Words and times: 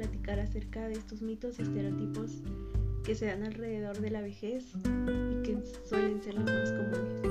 platicar 0.00 0.40
acerca 0.40 0.88
de 0.88 0.94
estos 0.94 1.20
mitos 1.20 1.58
y 1.58 1.62
estereotipos 1.62 2.38
que 3.04 3.14
se 3.14 3.26
dan 3.26 3.42
alrededor 3.42 4.00
de 4.00 4.08
la 4.08 4.22
vejez 4.22 4.64
y 4.74 5.42
que 5.42 5.58
suelen 5.86 6.22
ser 6.22 6.36
los 6.36 6.44
más 6.44 6.72
comunes. 6.72 7.22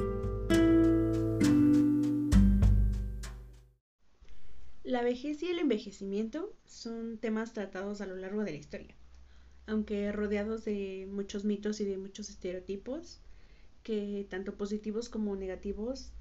La 4.83 5.01
vejez 5.01 5.41
y 5.41 5.47
el 5.47 5.57
envejecimiento 5.57 6.53
son 6.67 7.17
temas 7.17 7.53
tratados 7.53 8.01
a 8.01 8.05
lo 8.05 8.15
largo 8.15 8.43
de 8.43 8.51
la 8.51 8.57
historia, 8.57 8.93
aunque 9.65 10.11
rodeados 10.11 10.63
de 10.63 11.07
muchos 11.09 11.45
mitos 11.45 11.81
y 11.81 11.85
de 11.85 11.97
muchos 11.97 12.29
estereotipos 12.29 13.19
que 13.81 14.27
tanto 14.29 14.57
positivos 14.57 15.09
como 15.09 15.35
negativos 15.35 16.11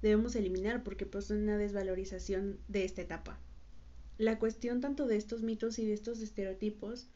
debemos 0.00 0.36
eliminar 0.36 0.84
porque 0.84 1.06
poseen 1.06 1.42
una 1.42 1.58
desvalorización 1.58 2.60
de 2.68 2.84
esta 2.84 3.02
etapa. 3.02 3.40
La 4.18 4.40
cuestión 4.40 4.80
tanto 4.80 5.06
de 5.06 5.16
estos 5.16 5.42
mitos 5.42 5.78
y 5.78 5.86
de 5.86 5.92
estos 5.92 6.20
estereotipos 6.20 7.08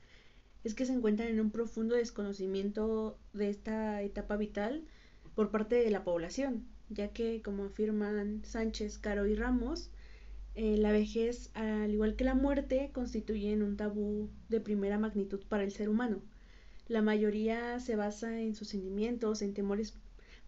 es 0.62 0.74
que 0.74 0.86
se 0.86 0.92
encuentran 0.92 1.28
en 1.28 1.40
un 1.40 1.50
profundo 1.50 1.96
desconocimiento 1.96 3.18
de 3.32 3.50
esta 3.50 4.00
etapa 4.02 4.36
vital 4.36 4.84
por 5.34 5.50
parte 5.50 5.74
de 5.74 5.90
la 5.90 6.04
población, 6.04 6.64
ya 6.90 7.08
que, 7.08 7.42
como 7.42 7.64
afirman 7.64 8.44
Sánchez, 8.44 8.98
Caro 8.98 9.26
y 9.26 9.34
Ramos, 9.34 9.90
eh, 10.54 10.76
la 10.76 10.92
vejez, 10.92 11.50
al 11.54 11.90
igual 11.90 12.14
que 12.14 12.22
la 12.22 12.36
muerte, 12.36 12.90
constituyen 12.92 13.64
un 13.64 13.76
tabú 13.76 14.30
de 14.48 14.60
primera 14.60 14.96
magnitud 14.96 15.40
para 15.48 15.64
el 15.64 15.72
ser 15.72 15.88
humano. 15.88 16.22
La 16.86 17.02
mayoría 17.02 17.80
se 17.80 17.96
basa 17.96 18.40
en 18.40 18.54
sus 18.54 18.68
sentimientos, 18.68 19.42
en 19.42 19.54
temores 19.54 19.98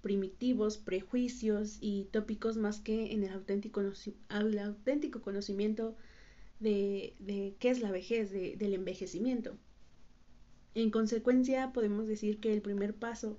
primitivos, 0.02 0.78
prejuicios 0.78 1.78
y 1.80 2.04
tópicos 2.12 2.58
más 2.58 2.78
que 2.78 3.12
en 3.12 3.24
el 3.24 3.32
auténtico, 3.32 3.80
el 3.80 4.58
auténtico 4.60 5.20
conocimiento 5.20 5.96
de, 6.60 7.14
de, 7.18 7.56
qué 7.58 7.70
es 7.70 7.80
la 7.80 7.90
vejez, 7.90 8.30
de, 8.30 8.56
del 8.56 8.74
envejecimiento. 8.74 9.56
En 10.74 10.90
consecuencia, 10.90 11.72
podemos 11.72 12.08
decir 12.08 12.40
que 12.40 12.52
el 12.52 12.62
primer 12.62 12.94
paso 12.94 13.38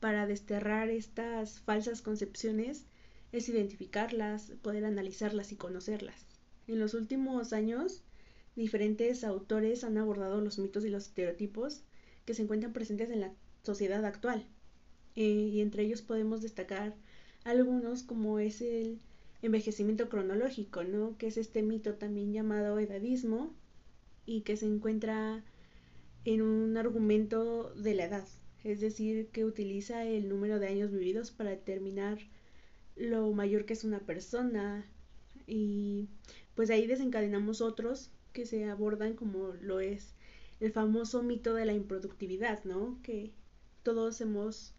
para 0.00 0.26
desterrar 0.26 0.90
estas 0.90 1.60
falsas 1.60 2.02
concepciones 2.02 2.86
es 3.32 3.48
identificarlas, 3.48 4.52
poder 4.62 4.84
analizarlas 4.84 5.50
y 5.52 5.56
conocerlas. 5.56 6.26
En 6.66 6.78
los 6.78 6.94
últimos 6.94 7.52
años, 7.52 8.02
diferentes 8.54 9.24
autores 9.24 9.82
han 9.82 9.98
abordado 9.98 10.40
los 10.40 10.58
mitos 10.58 10.84
y 10.84 10.90
los 10.90 11.06
estereotipos 11.06 11.82
que 12.24 12.34
se 12.34 12.42
encuentran 12.42 12.72
presentes 12.72 13.10
en 13.10 13.20
la 13.20 13.32
sociedad 13.62 14.04
actual. 14.04 14.46
Eh, 15.16 15.22
y 15.52 15.60
entre 15.60 15.84
ellos 15.84 16.02
podemos 16.02 16.42
destacar 16.42 16.94
algunos 17.44 18.02
como 18.02 18.38
es 18.38 18.60
el 18.60 19.00
envejecimiento 19.44 20.08
cronológico, 20.08 20.84
¿no? 20.84 21.16
que 21.18 21.26
es 21.26 21.36
este 21.36 21.62
mito 21.62 21.94
también 21.94 22.32
llamado 22.32 22.78
edadismo 22.78 23.54
y 24.24 24.40
que 24.40 24.56
se 24.56 24.66
encuentra 24.66 25.44
en 26.24 26.40
un 26.40 26.76
argumento 26.78 27.74
de 27.74 27.94
la 27.94 28.04
edad, 28.06 28.28
es 28.62 28.80
decir, 28.80 29.28
que 29.28 29.44
utiliza 29.44 30.04
el 30.04 30.30
número 30.30 30.58
de 30.58 30.68
años 30.68 30.90
vividos 30.90 31.30
para 31.30 31.50
determinar 31.50 32.18
lo 32.96 33.30
mayor 33.32 33.66
que 33.66 33.74
es 33.74 33.84
una 33.84 34.00
persona 34.00 34.86
y 35.46 36.08
pues 36.54 36.70
ahí 36.70 36.86
desencadenamos 36.86 37.60
otros 37.60 38.10
que 38.32 38.46
se 38.46 38.64
abordan 38.64 39.14
como 39.14 39.52
lo 39.60 39.80
es 39.80 40.14
el 40.60 40.72
famoso 40.72 41.22
mito 41.22 41.52
de 41.52 41.66
la 41.66 41.74
improductividad, 41.74 42.64
¿no? 42.64 42.98
Que 43.02 43.32
todos 43.82 44.20
hemos 44.22 44.72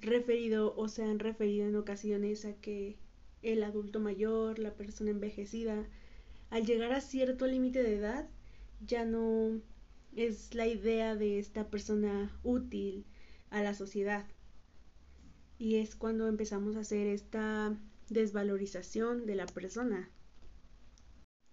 referido 0.00 0.74
o 0.76 0.88
se 0.88 1.04
han 1.04 1.18
referido 1.18 1.66
en 1.66 1.76
ocasiones 1.76 2.44
a 2.44 2.52
que 2.54 2.98
el 3.42 3.62
adulto 3.62 4.00
mayor, 4.00 4.58
la 4.58 4.74
persona 4.74 5.10
envejecida, 5.10 5.86
al 6.50 6.66
llegar 6.66 6.92
a 6.92 7.00
cierto 7.00 7.46
límite 7.46 7.82
de 7.82 7.96
edad, 7.96 8.28
ya 8.86 9.04
no 9.04 9.60
es 10.16 10.54
la 10.54 10.66
idea 10.66 11.14
de 11.14 11.38
esta 11.38 11.68
persona 11.68 12.36
útil 12.42 13.04
a 13.50 13.62
la 13.62 13.74
sociedad. 13.74 14.26
Y 15.58 15.76
es 15.76 15.94
cuando 15.94 16.26
empezamos 16.28 16.76
a 16.76 16.80
hacer 16.80 17.06
esta 17.06 17.76
desvalorización 18.08 19.26
de 19.26 19.34
la 19.36 19.46
persona. 19.46 20.10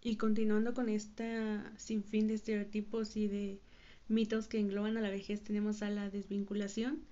Y 0.02 0.16
continuando 0.16 0.74
con 0.74 0.90
esta 0.90 1.74
sinfín 1.78 2.28
de 2.28 2.36
estereotipos 2.36 3.18
y 3.18 3.28
de 3.28 3.60
mitos 4.08 4.48
que 4.48 4.60
engloban 4.60 4.98
a 4.98 5.02
la 5.02 5.10
vejez, 5.10 5.44
tenemos 5.44 5.82
a 5.82 5.90
la 5.90 6.10
desvinculación, 6.10 7.04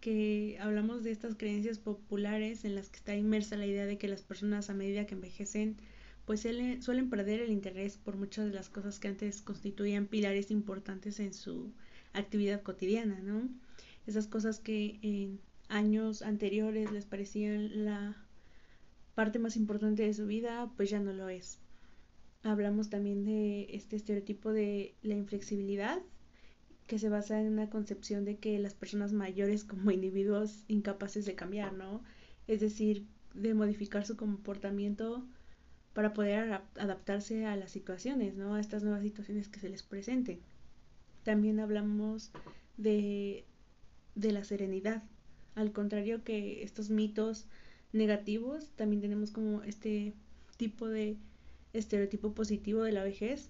que 0.00 0.56
hablamos 0.60 1.04
de 1.04 1.10
estas 1.10 1.34
creencias 1.34 1.78
populares 1.78 2.64
en 2.64 2.74
las 2.74 2.88
que 2.88 2.96
está 2.96 3.14
inmersa 3.14 3.56
la 3.56 3.66
idea 3.66 3.86
de 3.86 3.98
que 3.98 4.08
las 4.08 4.22
personas 4.22 4.70
a 4.70 4.74
medida 4.74 5.06
que 5.06 5.14
envejecen 5.14 5.76
pues 6.24 6.46
suelen 6.80 7.10
perder 7.10 7.40
el 7.40 7.50
interés 7.50 7.96
por 7.96 8.16
muchas 8.16 8.46
de 8.46 8.52
las 8.52 8.68
cosas 8.68 9.00
que 9.00 9.08
antes 9.08 9.42
constituían 9.42 10.06
pilares 10.06 10.50
importantes 10.50 11.18
en 11.18 11.34
su 11.34 11.72
actividad 12.12 12.62
cotidiana, 12.62 13.18
¿no? 13.20 13.48
Esas 14.06 14.26
cosas 14.28 14.60
que 14.60 14.98
en 15.02 15.40
años 15.68 16.22
anteriores 16.22 16.92
les 16.92 17.04
parecían 17.04 17.84
la 17.84 18.16
parte 19.14 19.38
más 19.38 19.56
importante 19.56 20.04
de 20.04 20.14
su 20.14 20.26
vida, 20.26 20.70
pues 20.76 20.90
ya 20.90 21.00
no 21.00 21.12
lo 21.12 21.28
es. 21.28 21.58
Hablamos 22.42 22.90
también 22.90 23.24
de 23.24 23.66
este 23.70 23.96
estereotipo 23.96 24.52
de 24.52 24.94
la 25.02 25.14
inflexibilidad, 25.14 26.00
que 26.90 26.98
se 26.98 27.08
basa 27.08 27.40
en 27.40 27.46
una 27.46 27.70
concepción 27.70 28.24
de 28.24 28.38
que 28.38 28.58
las 28.58 28.74
personas 28.74 29.12
mayores 29.12 29.62
como 29.62 29.92
individuos 29.92 30.64
incapaces 30.66 31.24
de 31.24 31.36
cambiar, 31.36 31.72
¿no? 31.72 32.02
Es 32.48 32.58
decir, 32.58 33.06
de 33.32 33.54
modificar 33.54 34.04
su 34.04 34.16
comportamiento 34.16 35.24
para 35.92 36.12
poder 36.14 36.62
adaptarse 36.74 37.46
a 37.46 37.54
las 37.54 37.70
situaciones, 37.70 38.34
¿no? 38.34 38.56
A 38.56 38.60
estas 38.60 38.82
nuevas 38.82 39.04
situaciones 39.04 39.46
que 39.46 39.60
se 39.60 39.68
les 39.68 39.84
presenten. 39.84 40.40
También 41.22 41.60
hablamos 41.60 42.32
de, 42.76 43.44
de 44.16 44.32
la 44.32 44.42
serenidad. 44.42 45.04
Al 45.54 45.70
contrario 45.70 46.24
que 46.24 46.64
estos 46.64 46.90
mitos 46.90 47.46
negativos, 47.92 48.68
también 48.74 49.00
tenemos 49.00 49.30
como 49.30 49.62
este 49.62 50.12
tipo 50.56 50.88
de 50.88 51.18
estereotipo 51.72 52.34
positivo 52.34 52.82
de 52.82 52.90
la 52.90 53.04
vejez, 53.04 53.48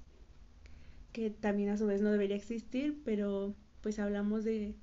que 1.12 1.30
también 1.30 1.70
a 1.70 1.76
su 1.76 1.86
vez 1.86 2.00
no 2.00 2.10
debería 2.10 2.36
existir, 2.36 2.98
pero 3.04 3.54
pues 3.80 3.98
hablamos 3.98 4.44
de 4.44 4.74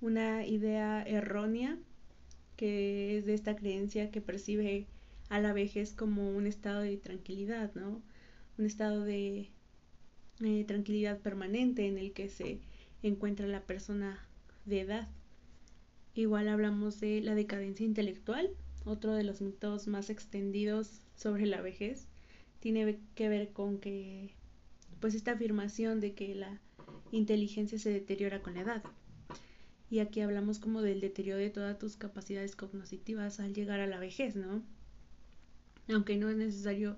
una 0.00 0.46
idea 0.46 1.02
errónea 1.02 1.78
que 2.56 3.18
es 3.18 3.26
de 3.26 3.34
esta 3.34 3.56
creencia 3.56 4.10
que 4.10 4.20
percibe 4.20 4.86
a 5.28 5.40
la 5.40 5.52
vejez 5.52 5.94
como 5.94 6.30
un 6.30 6.46
estado 6.46 6.80
de 6.80 6.96
tranquilidad, 6.96 7.72
¿no? 7.74 8.02
Un 8.58 8.66
estado 8.66 9.04
de 9.04 9.50
eh, 10.40 10.64
tranquilidad 10.66 11.18
permanente 11.20 11.86
en 11.86 11.98
el 11.98 12.12
que 12.12 12.28
se 12.28 12.60
encuentra 13.02 13.46
la 13.46 13.62
persona 13.62 14.26
de 14.64 14.80
edad. 14.80 15.08
Igual 16.14 16.48
hablamos 16.48 17.00
de 17.00 17.20
la 17.22 17.34
decadencia 17.34 17.86
intelectual, 17.86 18.50
otro 18.84 19.14
de 19.14 19.24
los 19.24 19.40
mitos 19.40 19.86
más 19.86 20.10
extendidos 20.10 21.00
sobre 21.16 21.46
la 21.46 21.60
vejez. 21.60 22.08
Tiene 22.60 22.98
que 23.14 23.28
ver 23.28 23.52
con 23.52 23.78
que 23.78 24.34
pues 25.02 25.16
esta 25.16 25.32
afirmación 25.32 25.98
de 26.00 26.14
que 26.14 26.32
la 26.36 26.60
inteligencia 27.10 27.76
se 27.76 27.90
deteriora 27.90 28.40
con 28.40 28.54
la 28.54 28.60
edad. 28.60 28.84
Y 29.90 29.98
aquí 29.98 30.20
hablamos 30.20 30.60
como 30.60 30.80
del 30.80 31.00
deterioro 31.00 31.40
de 31.40 31.50
todas 31.50 31.76
tus 31.76 31.96
capacidades 31.96 32.54
cognitivas 32.54 33.40
al 33.40 33.52
llegar 33.52 33.80
a 33.80 33.88
la 33.88 33.98
vejez, 33.98 34.36
¿no? 34.36 34.62
Aunque 35.88 36.16
no 36.16 36.30
es 36.30 36.36
necesario 36.36 36.96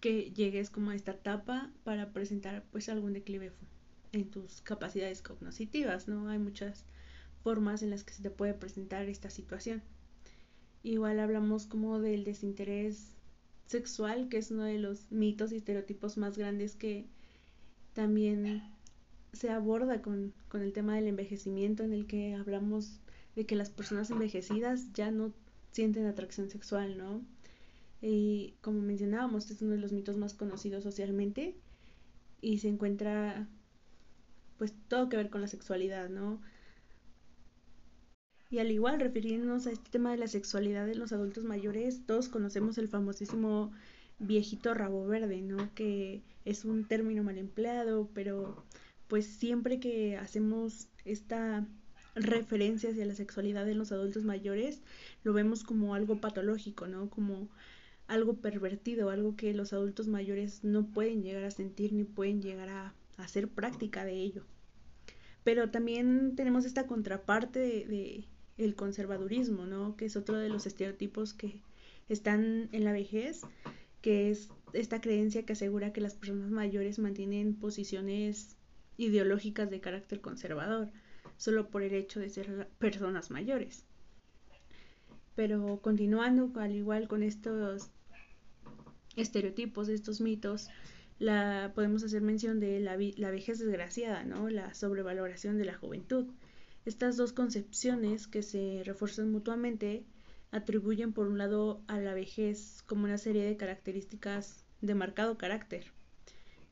que 0.00 0.30
llegues 0.30 0.70
como 0.70 0.90
a 0.90 0.94
esta 0.94 1.10
etapa 1.10 1.72
para 1.82 2.12
presentar 2.12 2.64
pues 2.70 2.88
algún 2.88 3.14
declive 3.14 3.50
en 4.12 4.30
tus 4.30 4.60
capacidades 4.60 5.20
cognitivas, 5.20 6.06
¿no? 6.06 6.28
Hay 6.28 6.38
muchas 6.38 6.86
formas 7.42 7.82
en 7.82 7.90
las 7.90 8.04
que 8.04 8.14
se 8.14 8.22
te 8.22 8.30
puede 8.30 8.54
presentar 8.54 9.08
esta 9.08 9.28
situación. 9.28 9.82
Igual 10.84 11.18
hablamos 11.18 11.66
como 11.66 11.98
del 11.98 12.22
desinterés 12.22 13.17
sexual, 13.68 14.28
que 14.28 14.38
es 14.38 14.50
uno 14.50 14.64
de 14.64 14.78
los 14.78 15.10
mitos 15.12 15.52
y 15.52 15.56
estereotipos 15.56 16.16
más 16.16 16.36
grandes 16.36 16.74
que 16.74 17.06
también 17.92 18.62
se 19.32 19.50
aborda 19.50 20.02
con, 20.02 20.32
con 20.48 20.62
el 20.62 20.72
tema 20.72 20.96
del 20.96 21.06
envejecimiento, 21.06 21.84
en 21.84 21.92
el 21.92 22.06
que 22.06 22.34
hablamos 22.34 22.98
de 23.36 23.46
que 23.46 23.54
las 23.54 23.70
personas 23.70 24.10
envejecidas 24.10 24.92
ya 24.94 25.10
no 25.10 25.32
sienten 25.70 26.06
atracción 26.06 26.48
sexual, 26.48 26.96
¿no? 26.98 27.22
Y 28.00 28.54
como 28.62 28.80
mencionábamos, 28.80 29.50
es 29.50 29.60
uno 29.62 29.72
de 29.72 29.78
los 29.78 29.92
mitos 29.92 30.16
más 30.16 30.34
conocidos 30.34 30.82
socialmente 30.82 31.54
y 32.40 32.58
se 32.58 32.68
encuentra 32.68 33.48
pues 34.56 34.72
todo 34.88 35.08
que 35.08 35.16
ver 35.16 35.30
con 35.30 35.40
la 35.40 35.48
sexualidad, 35.48 36.08
¿no? 36.08 36.40
Y 38.50 38.58
al 38.60 38.70
igual, 38.70 38.98
refiriéndonos 38.98 39.66
a 39.66 39.72
este 39.72 39.90
tema 39.90 40.10
de 40.10 40.16
la 40.18 40.28
sexualidad 40.28 40.86
de 40.86 40.94
los 40.94 41.12
adultos 41.12 41.44
mayores, 41.44 42.06
todos 42.06 42.28
conocemos 42.28 42.78
el 42.78 42.88
famosísimo 42.88 43.72
viejito 44.18 44.72
rabo 44.74 45.06
verde, 45.06 45.42
¿no? 45.42 45.72
Que 45.74 46.22
es 46.44 46.64
un 46.64 46.86
término 46.86 47.22
mal 47.22 47.38
empleado, 47.38 48.08
pero 48.14 48.64
pues 49.06 49.26
siempre 49.26 49.80
que 49.80 50.16
hacemos 50.16 50.88
esta 51.04 51.66
referencia 52.14 52.90
hacia 52.90 53.06
la 53.06 53.14
sexualidad 53.14 53.66
de 53.66 53.74
los 53.74 53.92
adultos 53.92 54.24
mayores, 54.24 54.82
lo 55.24 55.32
vemos 55.32 55.62
como 55.62 55.94
algo 55.94 56.20
patológico, 56.20 56.86
¿no? 56.86 57.10
Como 57.10 57.48
algo 58.06 58.34
pervertido, 58.34 59.10
algo 59.10 59.36
que 59.36 59.54
los 59.54 59.72
adultos 59.72 60.08
mayores 60.08 60.64
no 60.64 60.86
pueden 60.86 61.22
llegar 61.22 61.44
a 61.44 61.50
sentir 61.50 61.92
ni 61.92 62.04
pueden 62.04 62.42
llegar 62.42 62.70
a, 62.70 62.94
hacer 63.18 63.48
práctica 63.48 64.04
de 64.04 64.14
ello. 64.14 64.44
Pero 65.42 65.70
también 65.70 66.36
tenemos 66.36 66.64
esta 66.64 66.86
contraparte 66.86 67.58
de, 67.58 68.28
el 68.58 68.74
conservadurismo, 68.74 69.66
¿no? 69.66 69.96
Que 69.96 70.04
es 70.06 70.16
otro 70.16 70.36
de 70.36 70.48
los 70.48 70.66
estereotipos 70.66 71.32
que 71.32 71.62
están 72.08 72.68
en 72.72 72.84
la 72.84 72.92
vejez, 72.92 73.42
que 74.02 74.30
es 74.30 74.50
esta 74.72 75.00
creencia 75.00 75.44
que 75.44 75.54
asegura 75.54 75.92
que 75.92 76.00
las 76.00 76.14
personas 76.14 76.50
mayores 76.50 76.98
mantienen 76.98 77.54
posiciones 77.54 78.56
ideológicas 78.96 79.70
de 79.70 79.80
carácter 79.80 80.20
conservador, 80.20 80.90
solo 81.36 81.70
por 81.70 81.82
el 81.82 81.94
hecho 81.94 82.20
de 82.20 82.30
ser 82.30 82.68
personas 82.78 83.30
mayores. 83.30 83.84
Pero 85.36 85.80
continuando 85.80 86.50
al 86.60 86.74
igual 86.74 87.06
con 87.06 87.22
estos 87.22 87.90
estereotipos, 89.16 89.88
estos 89.88 90.20
mitos, 90.20 90.68
la, 91.18 91.72
podemos 91.74 92.02
hacer 92.02 92.22
mención 92.22 92.60
de 92.60 92.80
la, 92.80 92.96
la 93.16 93.30
vejez 93.30 93.58
desgraciada, 93.58 94.24
¿no? 94.24 94.48
la 94.48 94.74
sobrevaloración 94.74 95.58
de 95.58 95.64
la 95.64 95.74
juventud. 95.74 96.26
Estas 96.84 97.16
dos 97.16 97.32
concepciones 97.32 98.26
que 98.26 98.42
se 98.42 98.82
refuerzan 98.84 99.30
mutuamente 99.30 100.04
atribuyen 100.50 101.12
por 101.12 101.28
un 101.28 101.38
lado 101.38 101.82
a 101.86 102.00
la 102.00 102.14
vejez 102.14 102.82
como 102.86 103.04
una 103.04 103.18
serie 103.18 103.44
de 103.44 103.56
características 103.56 104.64
de 104.80 104.94
marcado 104.94 105.36
carácter, 105.36 105.92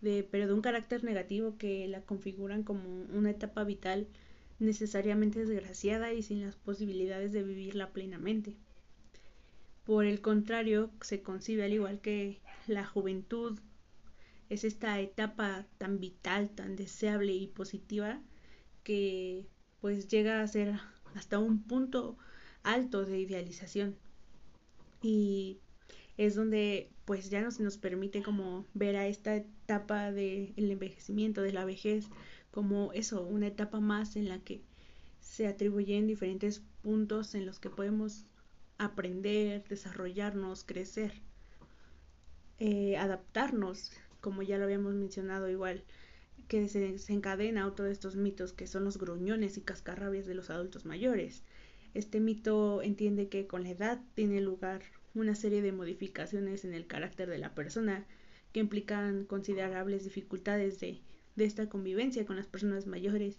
de, 0.00 0.22
pero 0.22 0.46
de 0.46 0.54
un 0.54 0.62
carácter 0.62 1.04
negativo 1.04 1.58
que 1.58 1.86
la 1.88 2.02
configuran 2.02 2.62
como 2.62 2.88
una 3.12 3.30
etapa 3.30 3.64
vital 3.64 4.08
necesariamente 4.58 5.44
desgraciada 5.44 6.12
y 6.12 6.22
sin 6.22 6.40
las 6.42 6.56
posibilidades 6.56 7.32
de 7.32 7.42
vivirla 7.42 7.92
plenamente. 7.92 8.56
Por 9.84 10.06
el 10.06 10.20
contrario, 10.20 10.90
se 11.00 11.22
concibe 11.22 11.64
al 11.64 11.72
igual 11.72 12.00
que 12.00 12.40
la 12.66 12.84
juventud 12.84 13.58
es 14.48 14.64
esta 14.64 14.98
etapa 15.00 15.66
tan 15.78 16.00
vital, 16.00 16.50
tan 16.50 16.76
deseable 16.76 17.32
y 17.32 17.46
positiva 17.48 18.20
que 18.82 19.46
pues 19.80 20.08
llega 20.08 20.40
a 20.40 20.48
ser 20.48 20.78
hasta 21.14 21.38
un 21.38 21.62
punto 21.62 22.16
alto 22.62 23.04
de 23.04 23.20
idealización. 23.20 23.96
Y 25.02 25.58
es 26.16 26.34
donde 26.34 26.90
pues 27.04 27.30
ya 27.30 27.40
no 27.40 27.50
se 27.50 27.62
nos 27.62 27.78
permite 27.78 28.22
como 28.22 28.66
ver 28.74 28.96
a 28.96 29.06
esta 29.06 29.36
etapa 29.36 30.10
del 30.10 30.52
envejecimiento, 30.56 31.42
de 31.42 31.52
la 31.52 31.64
vejez, 31.64 32.06
como 32.50 32.92
eso, 32.92 33.22
una 33.22 33.46
etapa 33.46 33.80
más 33.80 34.16
en 34.16 34.28
la 34.28 34.40
que 34.40 34.60
se 35.20 35.46
atribuyen 35.46 36.06
diferentes 36.06 36.62
puntos 36.82 37.34
en 37.34 37.46
los 37.46 37.60
que 37.60 37.70
podemos 37.70 38.24
aprender, 38.78 39.64
desarrollarnos, 39.68 40.64
crecer, 40.64 41.12
eh, 42.58 42.96
adaptarnos, 42.96 43.92
como 44.20 44.42
ya 44.42 44.58
lo 44.58 44.64
habíamos 44.64 44.94
mencionado 44.94 45.48
igual, 45.48 45.84
que 46.48 46.68
se 46.68 46.80
desencadena 46.80 47.66
otro 47.66 47.84
de 47.84 47.92
estos 47.92 48.16
mitos 48.16 48.52
que 48.52 48.66
son 48.66 48.84
los 48.84 48.98
gruñones 48.98 49.56
y 49.56 49.62
cascarrabias 49.62 50.26
de 50.26 50.34
los 50.34 50.50
adultos 50.50 50.84
mayores. 50.84 51.44
Este 51.94 52.20
mito 52.20 52.82
entiende 52.82 53.28
que 53.28 53.46
con 53.46 53.62
la 53.62 53.70
edad 53.70 54.00
tiene 54.14 54.40
lugar 54.40 54.82
una 55.14 55.34
serie 55.34 55.62
de 55.62 55.72
modificaciones 55.72 56.64
en 56.64 56.74
el 56.74 56.86
carácter 56.86 57.28
de 57.28 57.38
la 57.38 57.54
persona 57.54 58.06
que 58.52 58.60
implican 58.60 59.24
considerables 59.24 60.04
dificultades 60.04 60.80
de 60.80 61.00
de 61.36 61.44
esta 61.44 61.68
convivencia 61.68 62.26
con 62.26 62.36
las 62.36 62.46
personas 62.46 62.86
mayores, 62.86 63.38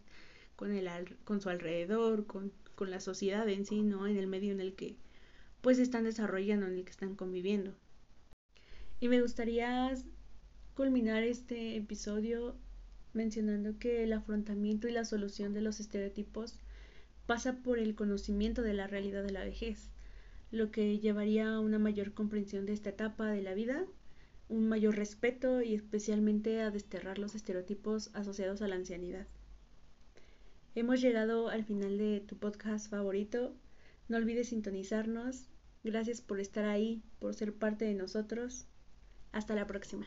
con, 0.55 0.71
el, 0.71 0.87
con 1.25 1.41
su 1.41 1.49
alrededor, 1.49 2.25
con, 2.25 2.53
con 2.75 2.91
la 2.91 2.99
sociedad 2.99 3.49
en 3.49 3.65
sí, 3.65 3.81
¿no? 3.81 4.07
En 4.07 4.17
el 4.17 4.27
medio 4.27 4.51
en 4.53 4.61
el 4.61 4.75
que 4.75 4.95
pues 5.61 5.79
están 5.79 6.03
desarrollando, 6.03 6.67
en 6.67 6.75
el 6.75 6.85
que 6.85 6.91
están 6.91 7.15
conviviendo. 7.15 7.73
Y 8.99 9.09
me 9.09 9.21
gustaría 9.21 9.93
culminar 10.75 11.23
este 11.23 11.75
episodio 11.75 12.55
mencionando 13.13 13.77
que 13.79 14.03
el 14.03 14.13
afrontamiento 14.13 14.87
y 14.87 14.91
la 14.91 15.05
solución 15.05 15.53
de 15.53 15.61
los 15.61 15.79
estereotipos 15.79 16.59
pasa 17.25 17.57
por 17.63 17.79
el 17.79 17.95
conocimiento 17.95 18.61
de 18.61 18.73
la 18.73 18.87
realidad 18.87 19.23
de 19.23 19.31
la 19.31 19.43
vejez, 19.43 19.89
lo 20.51 20.71
que 20.71 20.99
llevaría 20.99 21.53
a 21.53 21.59
una 21.59 21.79
mayor 21.79 22.13
comprensión 22.13 22.65
de 22.65 22.73
esta 22.73 22.89
etapa 22.89 23.31
de 23.31 23.41
la 23.41 23.53
vida 23.53 23.85
un 24.49 24.67
mayor 24.69 24.95
respeto 24.95 25.61
y 25.61 25.73
especialmente 25.73 26.61
a 26.61 26.71
desterrar 26.71 27.19
los 27.19 27.35
estereotipos 27.35 28.09
asociados 28.13 28.61
a 28.61 28.67
la 28.67 28.75
ancianidad. 28.75 29.27
Hemos 30.75 31.01
llegado 31.01 31.49
al 31.49 31.65
final 31.65 31.97
de 31.97 32.21
tu 32.21 32.37
podcast 32.37 32.89
favorito. 32.89 33.55
No 34.07 34.17
olvides 34.17 34.49
sintonizarnos. 34.49 35.49
Gracias 35.83 36.21
por 36.21 36.39
estar 36.39 36.65
ahí, 36.65 37.01
por 37.19 37.33
ser 37.33 37.53
parte 37.53 37.85
de 37.85 37.95
nosotros. 37.95 38.67
Hasta 39.31 39.55
la 39.55 39.67
próxima. 39.67 40.05